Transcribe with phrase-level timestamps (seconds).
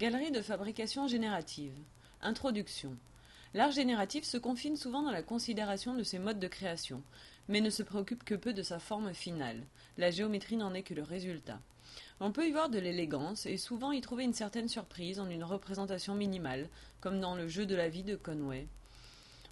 [0.00, 1.74] Galerie de fabrication générative.
[2.22, 2.96] Introduction.
[3.52, 7.02] L'art génératif se confine souvent dans la considération de ses modes de création,
[7.48, 9.62] mais ne se préoccupe que peu de sa forme finale.
[9.98, 11.60] La géométrie n'en est que le résultat.
[12.18, 15.44] On peut y voir de l'élégance et souvent y trouver une certaine surprise en une
[15.44, 16.70] représentation minimale,
[17.02, 18.68] comme dans le jeu de la vie de Conway.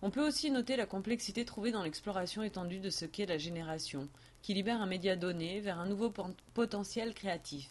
[0.01, 4.09] On peut aussi noter la complexité trouvée dans l'exploration étendue de ce qu'est la génération,
[4.41, 6.11] qui libère un média donné vers un nouveau
[6.55, 7.69] potentiel créatif.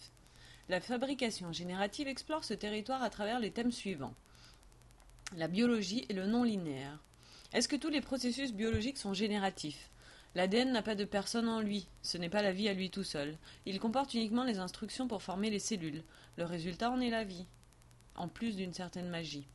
[0.70, 4.14] La fabrication générative explore ce territoire à travers les thèmes suivants.
[5.38, 7.02] La biologie et le non-linéaire.
[7.54, 9.90] Est-ce que tous les processus biologiques sont génératifs?
[10.36, 13.06] L'ADN n'a pas de personne en lui, ce n'est pas la vie à lui tout
[13.06, 13.38] seul.
[13.66, 16.04] Il comporte uniquement les instructions pour former les cellules.
[16.36, 17.46] Le résultat en est la vie,
[18.16, 19.48] en plus d'une certaine magie.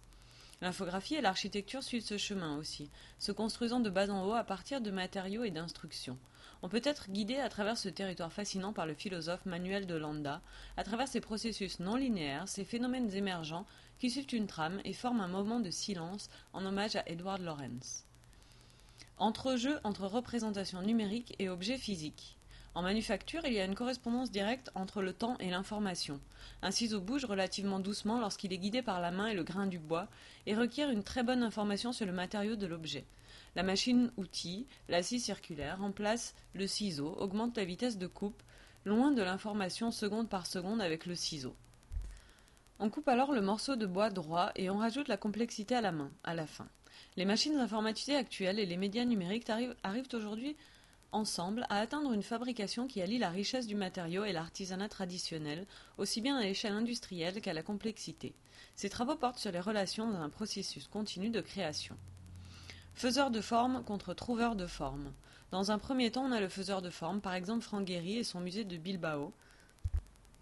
[0.63, 2.89] L'infographie et l'architecture suivent ce chemin aussi,
[3.19, 6.19] se construisant de bas en haut à partir de matériaux et d'instructions.
[6.65, 10.41] On peut être guidé à travers ce territoire fascinant par le philosophe Manuel de Landa,
[10.77, 13.67] à travers ces processus non linéaires, ces phénomènes émergents
[13.99, 18.05] qui suivent une trame et forment un moment de silence en hommage à Edward Lorenz.
[19.19, 22.37] Entre-jeu entre représentation numérique et objet physique.
[22.75, 26.21] En manufacture, il y a une correspondance directe entre le temps et l'information.
[26.63, 29.79] Un ciseau bouge relativement doucement lorsqu'il est guidé par la main et le grain du
[29.79, 30.09] bois
[30.47, 33.05] et requiert une très bonne information sur le matériau de l'objet.
[33.55, 38.43] La machine-outil, la scie circulaire, remplace le ciseau, augmente la vitesse de coupe,
[38.85, 41.55] loin de l'information seconde par seconde avec le ciseau.
[42.79, 45.93] On coupe alors le morceau de bois droit et on rajoute la complexité à la
[45.93, 46.67] main, à la fin.
[47.17, 50.57] Les machines informatisées actuelles et les médias numériques arrivent, arrivent aujourd'hui
[51.13, 55.67] ensemble à atteindre une fabrication qui allie la richesse du matériau et l'artisanat traditionnel,
[55.99, 58.35] aussi bien à l'échelle industrielle qu'à la complexité.
[58.75, 61.97] Ces travaux portent sur les relations dans un processus continu de création.
[62.95, 65.13] Faiseur de forme contre trouveur de forme.
[65.51, 68.25] Dans un premier temps, on a le faiseur de forme, par exemple Franck Guéry et
[68.25, 69.33] son musée de Bilbao,